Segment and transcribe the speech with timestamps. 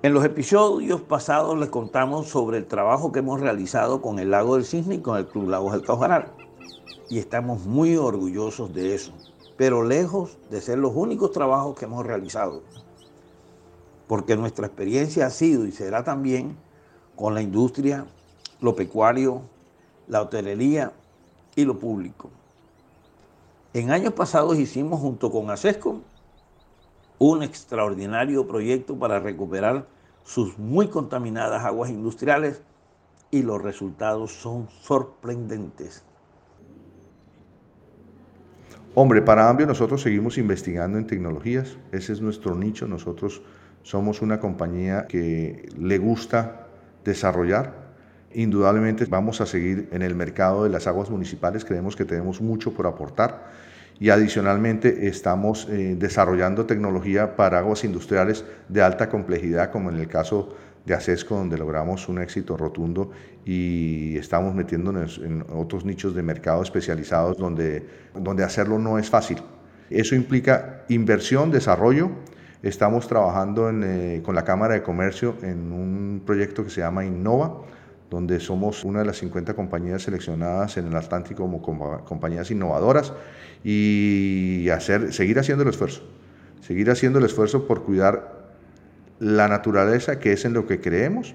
[0.00, 4.54] En los episodios pasados les contamos sobre el trabajo que hemos realizado con el Lago
[4.54, 6.32] del Cisne y con el Club Lagos del Caujaral.
[7.10, 9.12] Y estamos muy orgullosos de eso,
[9.56, 12.62] pero lejos de ser los únicos trabajos que hemos realizado.
[14.06, 16.56] Porque nuestra experiencia ha sido y será también
[17.16, 18.06] con la industria,
[18.60, 19.42] lo pecuario,
[20.08, 20.92] la hotelería
[21.54, 22.30] y lo público.
[23.74, 26.00] En años pasados hicimos junto con ASESCO
[27.18, 29.86] un extraordinario proyecto para recuperar
[30.24, 32.62] sus muy contaminadas aguas industriales
[33.30, 36.02] y los resultados son sorprendentes.
[38.94, 43.42] Hombre, para Ambio nosotros seguimos investigando en tecnologías, ese es nuestro nicho, nosotros
[43.82, 46.66] somos una compañía que le gusta
[47.04, 47.87] desarrollar.
[48.34, 52.72] Indudablemente vamos a seguir en el mercado de las aguas municipales, creemos que tenemos mucho
[52.74, 53.46] por aportar
[53.98, 60.08] y adicionalmente estamos eh, desarrollando tecnología para aguas industriales de alta complejidad, como en el
[60.08, 60.54] caso
[60.84, 63.10] de ACESCO, donde logramos un éxito rotundo
[63.44, 69.38] y estamos metiéndonos en otros nichos de mercado especializados donde, donde hacerlo no es fácil.
[69.90, 72.10] Eso implica inversión, desarrollo.
[72.62, 77.62] Estamos trabajando eh, con la Cámara de Comercio en un proyecto que se llama Innova,
[78.10, 83.12] donde somos una de las 50 compañías seleccionadas en el Atlántico como compañías innovadoras
[83.62, 86.02] y hacer, seguir haciendo el esfuerzo,
[86.60, 88.48] seguir haciendo el esfuerzo por cuidar
[89.18, 91.34] la naturaleza que es en lo que creemos.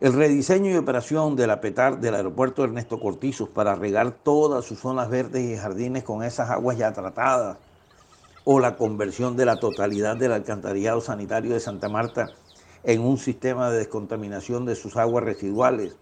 [0.00, 4.78] El rediseño y operación de la PETAR del aeropuerto Ernesto Cortizos para regar todas sus
[4.78, 7.56] zonas verdes y jardines con esas aguas ya tratadas,
[8.44, 12.32] o la conversión de la totalidad del alcantarillado sanitario de Santa Marta
[12.84, 15.96] en un sistema de descontaminación de sus aguas residuales,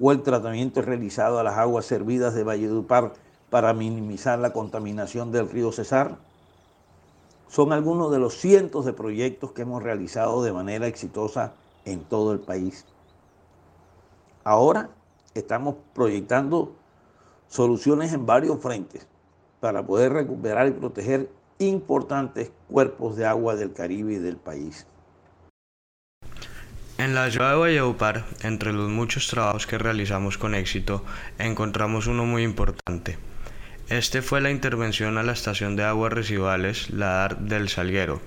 [0.00, 3.12] o el tratamiento realizado a las aguas servidas de Valledupar
[3.50, 6.18] para minimizar la contaminación del río Cesar,
[7.48, 12.32] son algunos de los cientos de proyectos que hemos realizado de manera exitosa en todo
[12.32, 12.84] el país.
[14.44, 14.90] Ahora
[15.34, 16.72] estamos proyectando
[17.48, 19.06] soluciones en varios frentes
[19.60, 24.86] para poder recuperar y proteger importantes cuerpos de agua del Caribe y del país.
[26.98, 31.04] En la ciudad de Valledupar, entre los muchos trabajos que realizamos con éxito,
[31.38, 33.18] encontramos uno muy importante.
[33.90, 38.22] Este fue la intervención a la estación de aguas residuales, la del Salguero.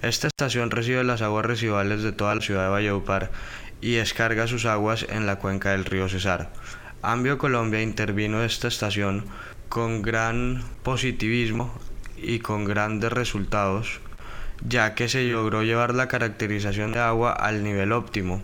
[0.00, 3.32] Esta estación recibe las aguas residuales de toda la ciudad de Valledupar
[3.80, 6.52] y descarga sus aguas en la cuenca del río Cesar.
[7.02, 9.26] Ambio Colombia intervino esta estación
[9.68, 11.74] con gran positivismo
[12.16, 14.00] y con grandes resultados
[14.66, 18.42] ya que se logró llevar la caracterización de agua al nivel óptimo.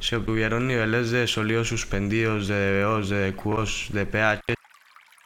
[0.00, 4.54] Se obtuvieron niveles de sólidos suspendidos, de DBOs, de DQOs, de pH,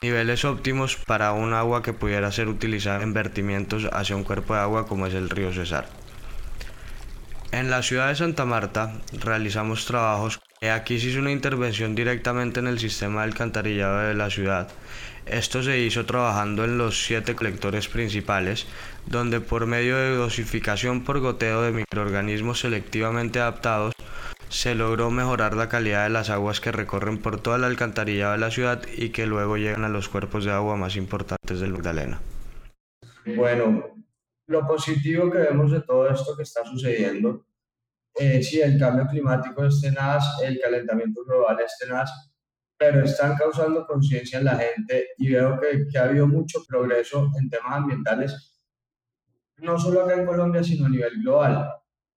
[0.02, 4.60] niveles óptimos para un agua que pudiera ser utilizada en vertimientos hacia un cuerpo de
[4.60, 5.88] agua como es el río Cesar.
[7.52, 12.66] En la ciudad de Santa Marta realizamos trabajos Aquí se hizo una intervención directamente en
[12.66, 14.68] el sistema de alcantarillado de la ciudad.
[15.26, 18.66] Esto se hizo trabajando en los siete colectores principales,
[19.06, 23.94] donde por medio de dosificación por goteo de microorganismos selectivamente adaptados,
[24.48, 28.38] se logró mejorar la calidad de las aguas que recorren por toda la alcantarillado de
[28.38, 32.20] la ciudad y que luego llegan a los cuerpos de agua más importantes del Magdalena.
[33.34, 33.96] Bueno,
[34.46, 37.44] lo positivo que vemos de todo esto que está sucediendo
[38.18, 42.10] eh, sí, el cambio climático es tenaz, el calentamiento global es tenaz,
[42.78, 47.30] pero están causando conciencia en la gente y veo que, que, ha habido mucho progreso
[47.38, 48.60] en temas ambientales,
[49.58, 51.70] no solo acá en Colombia, sino a nivel global.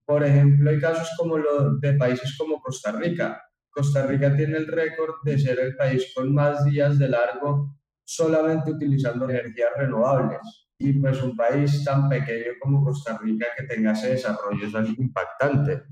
[0.04, 3.42] Por ejemplo, hay casos como los de países como Costa Rica.
[3.70, 8.72] Costa Rica tiene el récord de ser el país con más días de largo solamente
[8.72, 10.69] utilizando energías renovables.
[10.82, 14.94] Y pues un país tan pequeño como Costa Rica que tenga ese desarrollo es algo
[14.96, 15.82] impactante.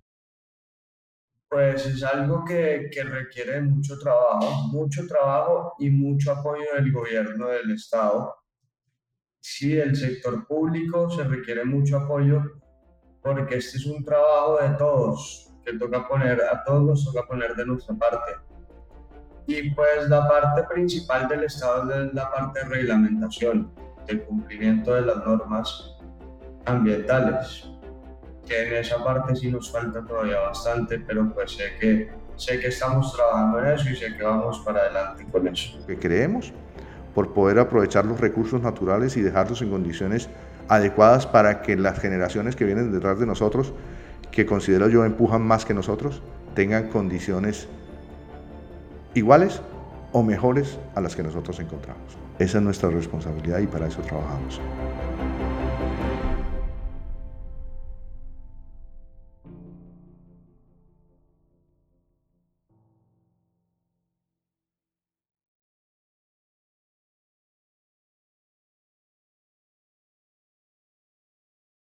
[1.47, 7.49] Pues es algo que, que requiere mucho trabajo, mucho trabajo y mucho apoyo del gobierno
[7.49, 8.35] del Estado.
[9.41, 12.43] Sí, del sector público se requiere mucho apoyo
[13.21, 17.55] porque este es un trabajo de todos, que toca poner, a todos nos toca poner
[17.55, 18.33] de nuestra parte.
[19.47, 25.03] Y pues la parte principal del Estado es la parte de reglamentación el cumplimiento de
[25.03, 25.97] las normas
[26.65, 27.69] ambientales,
[28.47, 32.69] que en esa parte sí nos falta todavía bastante, pero pues sé que, sé que
[32.69, 35.79] estamos trabajando en eso y sé que vamos para adelante con eso.
[35.87, 36.53] Que creemos
[37.15, 40.29] por poder aprovechar los recursos naturales y dejarlos en condiciones
[40.69, 43.73] adecuadas para que las generaciones que vienen detrás de nosotros,
[44.31, 46.23] que considero yo empujan más que nosotros,
[46.55, 47.69] tengan condiciones
[49.15, 49.61] iguales
[50.13, 52.17] o mejores a las que nosotros encontramos.
[52.39, 54.61] Esa es nuestra responsabilidad y para eso trabajamos.